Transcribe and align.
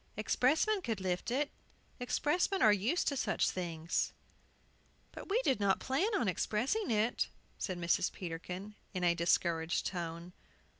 "Expressmen 0.17 0.81
could 0.81 0.99
lift 0.99 1.29
it. 1.29 1.51
Expressmen 1.99 2.63
were 2.63 2.71
used 2.71 3.07
to 3.07 3.15
such 3.15 3.51
things." 3.51 4.13
"But 5.11 5.29
we 5.29 5.39
did 5.43 5.59
not 5.59 5.79
plan 5.79 6.27
expressing 6.27 6.89
it," 6.89 7.29
said 7.59 7.77
Mrs. 7.77 8.11
Peterkin, 8.11 8.73
in 8.95 9.03
a 9.03 9.13
discouraged 9.13 9.85
tone. 9.85 10.33